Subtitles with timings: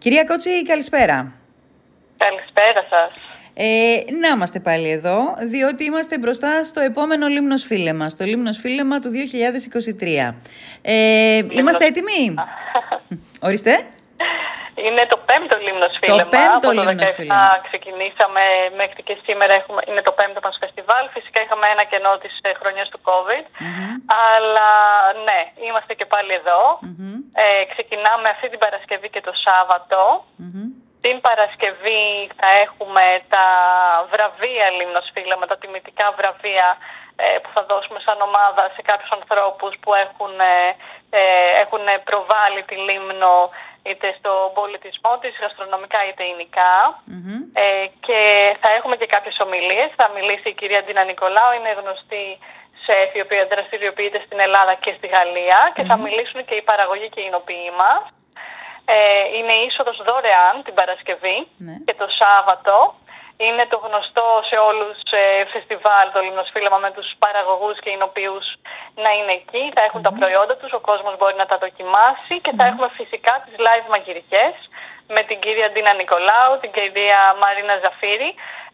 [0.00, 1.32] Κυρία Κότσι, καλησπέρα.
[2.16, 3.22] Καλησπέρα σας.
[3.54, 9.00] Ε, να είμαστε πάλι εδώ, διότι είμαστε μπροστά στο επόμενο Λίμνος Φίλεμα, στο Λίμνος Φίλεμα
[9.00, 10.34] του 2023.
[10.82, 12.34] Ε, είμαστε έτοιμοι;
[13.46, 13.86] Ορίστε.
[14.86, 16.22] Είναι το πέμπτο Λίμνος Φίλεμα.
[16.22, 17.60] Το πέμπτο Από το Λίμνος 17 Φίλεμα.
[17.68, 18.42] ξεκινήσαμε
[18.80, 21.04] μέχρι και σήμερα έχουμε, είναι το πέμπτο μας φεστιβάλ.
[21.16, 23.44] Φυσικά είχαμε ένα κενό της ε, χρονιάς του COVID.
[24.28, 24.70] Αλλά
[25.26, 26.60] ναι, είμαστε και πάλι εδώ.
[27.42, 30.02] Ε, ξεκινάμε αυτή την Παρασκευή και το σαββατο
[31.04, 32.04] Την Παρασκευή
[32.38, 33.04] θα έχουμε
[33.34, 33.46] τα
[34.12, 36.68] βραβεία Λίμνος Φίλεμα, τα τιμητικά βραβεία
[37.24, 40.72] ε, που θα δώσουμε σαν ομάδα σε κάποιους ανθρώπους που έχουν, ε, ε,
[41.62, 43.50] έχουν προβάλει τη Λίμνο
[43.82, 47.02] είτε στον πολιτισμό της, γαστρονομικά είτε υλικά.
[47.52, 48.20] Ε, και
[48.60, 49.90] θα έχουμε και κάποιες ομιλίες.
[49.96, 52.38] Θα μιλήσει η κυρία Ντίνα Νικολάου, είναι γνωστή
[52.84, 57.08] σεφ η οποία δραστηριοποιείται στην Ελλάδα και στη Γαλλία και θα μιλήσουν και η παραγωγή
[57.08, 58.02] και οι εινοποιοί μας.
[58.84, 58.96] Ε,
[59.36, 61.74] είναι η είσοδος δωρεάν την Παρασκευή Ναι.
[61.86, 62.94] και το Σάββατο.
[63.46, 68.46] Είναι το γνωστό σε όλους ε, φεστιβάλ το Λιμνοσφύλαμα με τους παραγωγούς και εινοποιούς
[69.04, 69.62] να είναι εκεί.
[69.76, 73.32] Θα εχουν τα προϊόντα τους, ο κόσμος μπορεί να τα δοκιμάσει και θα έχουμε φυσικά
[73.44, 74.54] τις live μαγειρικές
[75.14, 78.30] με την κυρία Ντίνα Νικολάου, την κυρία Μαρίνα Ζαφύρη,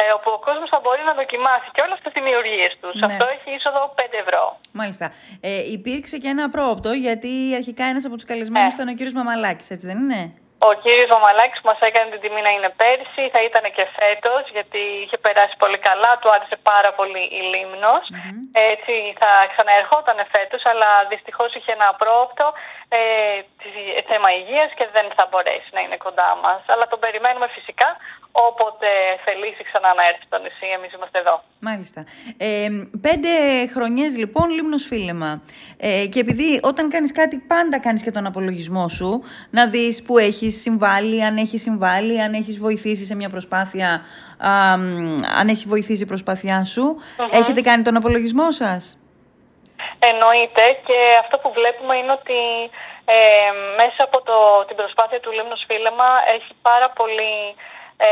[0.00, 2.94] ε, όπου ο κόσμος θα μπορεί να δοκιμάσει και όλες τις δημιουργίες τους.
[3.00, 3.06] Ναι.
[3.08, 4.42] Αυτό έχει είσοδο 5 ευρώ.
[4.80, 5.06] Μάλιστα.
[5.40, 8.76] Ε, υπήρξε και ένα πρόοπτο, γιατί αρχικά ένας από τους καλεσμένους Ε.
[8.76, 10.22] ήταν ο κύριος Μαμαλάκης, έτσι δεν είναι;
[10.68, 14.42] Ο κύριος Μαμαλάκης που μας έκανε την τιμή να είναι πέρσι, θα ήταν και φέτος
[14.56, 18.04] γιατί είχε περάσει πολύ καλά, του άρεσε πάρα πολύ η λιμνος
[18.52, 22.46] Έτσι θα ξαναερχόταν φέτος, αλλά δυστυχώς είχε ένα απρόοπτο
[22.88, 22.98] ε,
[23.62, 26.60] τη- θέμα υγείας και δεν θα μπορέσει να είναι κοντά μας.
[26.72, 27.79] Αλλά τον περιμένουμε φυσικά όποτε
[29.40, 31.42] θελήσει ξανά να έρθει στο νησί, εμείς είμαστε εδώ.
[31.60, 32.04] Μάλιστα.
[32.38, 32.68] Ε,
[33.00, 33.30] πέντε
[33.74, 35.42] χρονιές λοιπόν λίμνος φίλεμα.
[35.78, 40.18] Ε, και επειδή όταν κάνεις κάτι πάντα κάνεις και τον απολογισμό σου, να δεις που
[40.18, 44.04] έχεις συμβάλει, αν έχεις συμβάλει, αν έχεις βοηθήσει σε μια προσπάθεια,
[44.38, 46.96] α, μ, αν έχει βοηθήσει η προσπάθειά σου.
[47.30, 48.98] Έχετε κάνει τον απολογισμό σας;
[49.98, 52.40] Εννοείται και αυτό που βλέπουμε είναι ότι
[53.04, 53.50] ε,
[53.80, 54.36] μέσα από το,
[54.68, 57.32] την προσπάθεια του Λίμνος Φίλεμα έχει πάρα πολύ...
[58.08, 58.10] Ε,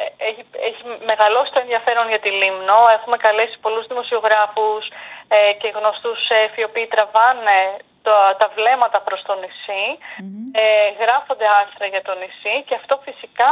[0.00, 2.78] ε, έχει, έχει μεγαλώσει το ενδιαφέρον για τη Λίμνο.
[2.96, 4.82] Έχουμε καλέσει πολλούς δημοσιογράφους
[5.28, 7.58] ε, και γνωστούς σεφ οι οποίοι τραβάνε
[8.06, 9.84] το, τα βλέμματα προς το νησι
[10.62, 13.50] Ε, γράφονται άρθρα για το νησί και αυτό φυσικά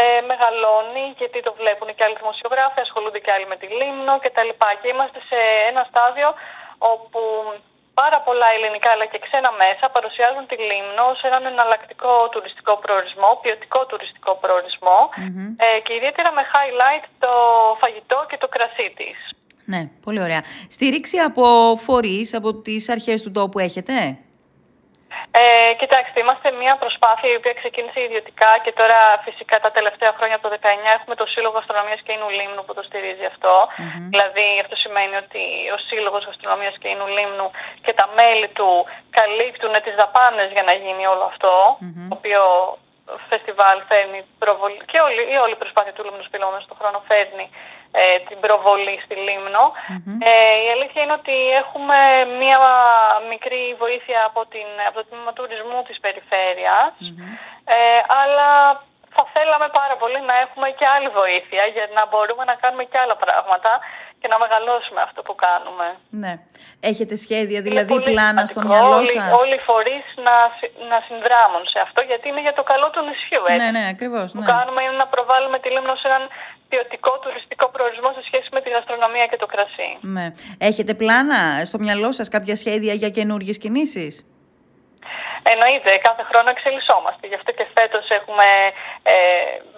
[0.00, 4.50] ε, μεγαλώνει γιατί το βλέπουν και άλλοι δημοσιογράφοι, ασχολούνται και άλλοι με τη Λίμνο κτλ.
[4.80, 5.38] Και είμαστε σε
[5.70, 6.28] ένα στάδιο
[6.92, 7.20] όπου
[8.00, 13.30] πάρα πολλά ελληνικά αλλά και ξένα μέσα παρουσιάζουν τη Λίμνο ως έναν εναλλακτικό τουριστικό προορισμό,
[13.42, 14.98] ποιοτικό τουριστικό προορισμό,
[15.64, 17.32] ε, και ιδιαίτερα με highlight το
[17.82, 19.18] φαγητό και το κρασί της.
[19.72, 20.42] Ναι, πολύ ωραία.
[20.76, 21.44] Στήριξη από
[21.86, 23.94] φορείς, από τις αρχές του τόπου έχετε;
[25.32, 30.36] Ε, κοιτάξτε, είμαστε μια προσπάθεια η οποία ξεκίνησε ιδιωτικά και τώρα φυσικά τα τελευταία χρόνια
[30.36, 30.56] από το 19
[30.98, 33.54] έχουμε το Σύλλογο Γαστρονομίας και Ινου Λίμνου που το στηρίζει αυτό.
[34.12, 35.42] Δηλαδή αυτό σημαίνει ότι
[35.76, 37.48] ο Σύλλογος Γαστρονομίας και Ινου Λίμνου
[37.84, 38.70] και τα μέλη του
[39.18, 41.54] καλύπτουν τις δαπάνες για να γίνει όλο αυτό,
[42.08, 42.42] το οποίο
[43.28, 47.46] φεστιβάλ φέρνει προβολή και όλη, η όλη προσπάθεια του Λίμνου Σπήλωμα μέσα στον χρόνο φέρνει
[48.00, 49.64] ε, την προβολή στη λιμνο
[50.28, 51.98] Ε, η αλήθεια είναι ότι έχουμε
[52.40, 52.58] μία
[53.32, 56.92] μικρή βοήθεια από, την, από το τμήμα τουρισμού της περιφερειας
[57.76, 58.50] ε, αλλά
[59.14, 62.98] θα θέλαμε πάρα πολύ να έχουμε και άλλη βοήθεια για να μπορούμε να κάνουμε και
[63.02, 63.72] άλλα πράγματα
[64.20, 65.86] και να μεγαλώσουμε αυτό που κάνουμε.
[66.22, 66.32] Ναι.
[66.90, 70.34] Έχετε σχέδια, Είναι δηλαδή πολύ πλάνα στο σημαντικό μυαλό όλοι, σας; Όλοι οι φορείς να,
[70.58, 73.42] συ- να συνδράμουν σε αυτό γιατί είναι για το καλό του νησιού.
[73.52, 73.60] Έτσι.
[73.62, 74.28] Ναι, ναι, ακριβώς.
[74.34, 74.50] που Ναι.
[74.54, 76.22] κάνουμε είναι να προβάλλουμε τη Λίμνο σε έναν
[76.70, 79.90] ποιοτικό τουριστικό προορισμό σε σχέση με τη γαστρονομία και το κρασί.
[80.16, 80.26] Ναι.
[80.70, 84.12] Έχετε πλάνα στο μυαλό σας κάποια σχέδια για καινούργιες κινήσεις;
[85.42, 87.26] Εννοείται, κάθε χρόνο εξελισσόμαστε.
[87.26, 88.46] Γι' αυτό και φέτος έχουμε
[89.02, 89.14] ε,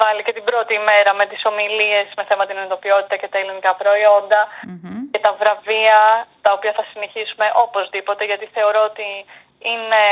[0.00, 3.74] βάλει και την πρώτη ημέρα με τις ομιλίες με θέμα την ενδοποιότητα και τα ελληνικά
[3.74, 4.40] προϊόντα
[5.12, 9.08] και τα βραβεία, τα οποία θα συνεχίσουμε οπωσδήποτε, γιατί θεωρώ ότι
[9.72, 10.04] είναι,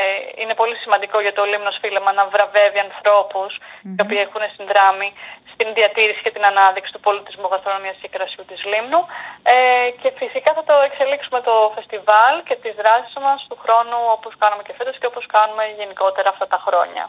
[0.00, 0.04] ε,
[0.40, 3.50] είναι πολύ σημαντικό για το Λίμνος Φίλεμα να βραβεύει ανθρώπους
[3.96, 5.08] οι οποίοι έχουν συνδράμει
[5.52, 9.00] στην διατήρηση και την ανάδειξη του πολιτισμού γαστρονομίας και κρασιού της Λίμνου
[9.54, 9.56] ε,
[10.00, 14.62] και φυσικά θα το εξελίξουμε το φεστιβάλ και τις δράσεις μας του χρόνου όπως κάνουμε
[14.66, 17.04] και φέτος και όπως κάνουμε γενικότερα αυτά τα χρόνια.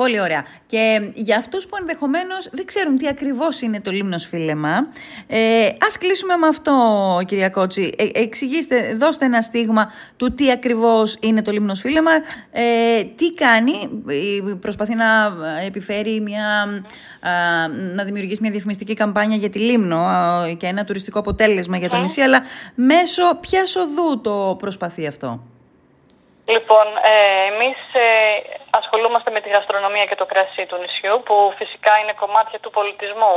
[0.00, 0.44] Πολύ ωραία.
[0.66, 4.88] Και για αυτούς που ενδεχομένως δεν ξέρουν τι ακριβώς είναι το λίμνος φίλεμα,
[5.26, 6.72] ε, ας κλείσουμε με αυτό,
[7.26, 7.94] κυρία Κότσι.
[7.98, 12.10] Ε, εξηγήστε, δώστε ένα στίγμα του τι ακριβώς είναι το λίμνος φίλεμα,
[12.52, 15.06] ε, τι κάνει, ε, προσπαθεί να
[15.66, 16.46] επιφέρει μια,
[17.20, 21.88] α, να δημιουργήσει μια διαφημιστική καμπάνια για τη Λίμνο α, και ένα τουριστικό αποτέλεσμα για
[21.88, 22.40] το νησί, αλλά
[22.74, 25.40] μέσω ποια οδού το προσπαθεί αυτό.
[26.54, 27.14] Λοιπόν, ε,
[27.52, 28.08] εμείς ε,
[28.70, 33.36] ασχολούμαστε με τη γαστρονομία και το κρασί του νησιού, που φυσικά είναι κομμάτια του πολιτισμού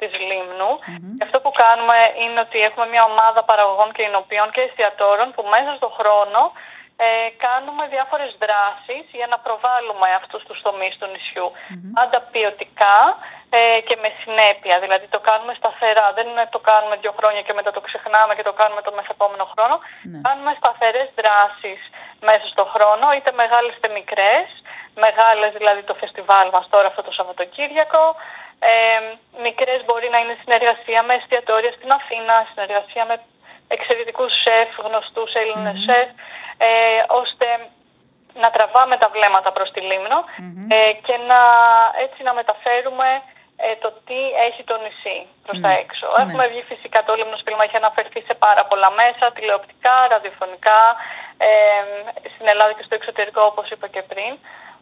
[0.00, 0.70] της Λίμνου.
[1.16, 5.42] Και αυτό που κάνουμε είναι ότι έχουμε μια ομάδα παραγωγών και εινοποιών και εστιατόρων που
[5.54, 6.40] μέσα στον χρόνο
[6.96, 7.06] ε,
[7.46, 11.48] κάνουμε διάφορες δράσεις για να προβάλλουμε αυτούς τους τομείς του νησιού.
[11.54, 11.92] Mm-hmm.
[11.98, 12.98] Πάντα ποιοτικά
[13.56, 14.76] ε, και με συνέπεια.
[14.84, 16.06] Δηλαδή το κάνουμε σταθερά.
[16.16, 19.44] Δεν είναι το κάνουμε δύο χρόνια και μετά το ξεχνάμε και το κάνουμε το μεθεπόμενο
[19.52, 19.76] χρόνο.
[20.10, 20.20] Ναι.
[20.26, 21.80] Κάνουμε σταθερές δράσεις
[22.28, 24.46] μέσα στον χρόνο, είτε μεγάλες είτε μικρές.
[25.06, 28.04] Μεγάλες δηλαδή το φεστιβάλ μας τώρα αυτό το Σαββατοκύριακο.
[28.70, 28.74] Ε,
[29.46, 33.16] μικρές μπορεί να είναι συνεργασία με εστιατόρια στην Αθήνα, συνεργασία με
[33.68, 35.92] εξαιρετικούς σεφ, γνωστούς Έλληνες mm-hmm.
[35.92, 36.08] σεφ,
[36.58, 36.68] ε,
[37.22, 37.46] ώστε
[38.42, 40.18] να τραβάμε τα βλέμματα προς τη λιμνο
[40.68, 41.40] ε, και να
[42.04, 43.08] έτσι να μεταφέρουμε
[43.56, 45.78] ε, το τι έχει το νησί προς τα ναι.
[45.82, 46.06] έξω.
[46.10, 46.22] Ναι.
[46.22, 50.80] Έχουμε βγει φυσικά το Λίμνος Φίλμα, έχει αναφερθεί σε πάρα πολλά μέσα, τηλεοπτικά, ραδιοφωνικά,
[51.38, 51.50] ε,
[52.32, 54.32] στην Ελλάδα και στο εξωτερικό όπως είπα και πριν.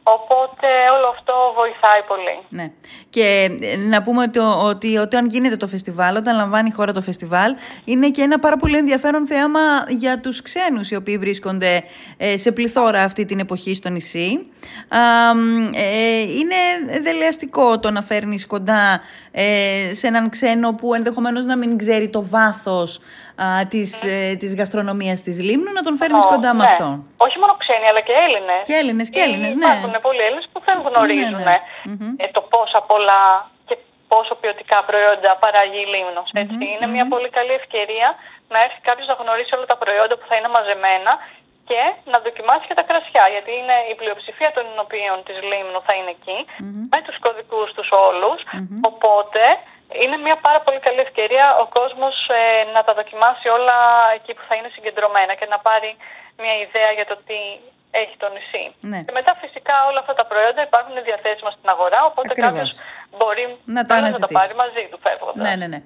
[0.02, 0.66] Οπότε
[0.96, 2.38] όλο αυτό βοηθάει πολύ.
[2.48, 2.70] Ναι.
[3.10, 7.00] Και ε, να πούμε ότι, ότι όταν γίνεται το φεστιβάλ, όταν λαμβάνει η χώρα το
[7.00, 7.54] φεστιβάλ,
[7.84, 11.82] είναι και ένα πάρα πολύ ενδιαφέρον θέαμα για τους ξένους οι οποίοι βρίσκονται
[12.16, 14.46] ε, σε πληθώρα αυτή την εποχή στο νησί.
[15.74, 16.56] Ε, είναι
[17.02, 19.00] δελεαστικό το να φέρνεις κοντά
[19.92, 23.00] σε έναν ξένο που ενδεχομένως να μην ξέρει το βάθος
[23.36, 26.58] α, της, ε, της γαστρονομίας της Λίμνου, να τον φέρνεις κοντά ναι.
[26.58, 27.04] με αυτό.
[27.16, 28.62] Όχι μόνο ξένοι, αλλά και Έλληνες.
[28.68, 29.66] Και Έλληνες, και Έλληνες, ναι.
[29.66, 31.56] Υπάρχουν πολλοί Έλληνες που δεν γνωρίζουν ναι,
[32.00, 32.24] ναι.
[32.24, 33.22] Ε, το πόσα πολλά
[33.68, 33.76] και
[34.12, 36.28] πόσο ποιοτικά προϊόντα παράγει η Λίμνος.
[36.40, 38.08] ετσι ειναι μια πολύ καλή ευκαιρία
[38.52, 41.12] να έρθει κάποιος να γνωρίσει όλα τα προϊόντα που θα είναι μαζεμένα
[41.70, 41.82] και
[42.12, 46.12] να δοκιμάσει και τα κρασιά, γιατί είναι η πλειοψηφία των ενωπίων της Λίμνου θα είναι
[46.18, 46.38] εκεί,
[46.92, 48.40] με τους κωδικούς τους ολους
[48.90, 49.42] οπότε
[50.02, 52.42] είναι μια πάρα πολύ καλή ευκαιρία ο κόσμος ε,
[52.74, 53.78] να τα δοκιμάσει όλα
[54.16, 55.90] εκεί που θα είναι συγκεντρωμένα και να πάρει
[56.42, 57.38] μια ιδέα για το τι
[58.02, 58.64] έχει το νησί.
[58.90, 59.00] Ναι.
[59.06, 62.70] Και μετά φυσικά όλα αυτά τα προϊόντα υπάρχουν διαθέσιμα στην αγορά, οπότε κάποιος
[63.18, 63.44] μπορεί
[63.76, 65.42] να τα, να τα πάρει μαζί του φεύγοντας.
[65.46, 65.78] Ναι, ναι, ναι.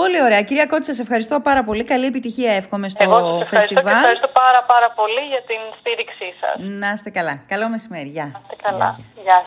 [0.00, 0.42] Πολύ ωραία.
[0.48, 1.82] Κυρία Κότση, σας ευχαριστώ πάρα πολύ.
[1.92, 3.84] Καλή επιτυχία εύχομαι στο Εγώ σας φεστιβάλ.
[3.84, 6.54] Ευχαριστώ, ευχαριστώ πάρα πάρα πολύ για την στήριξή σας.
[6.82, 7.34] Να είστε καλά.
[7.52, 8.10] Καλό μεσημέρι.
[8.16, 8.28] Γεια.
[8.34, 8.88] Να είστε καλά.
[9.24, 9.38] Γεια.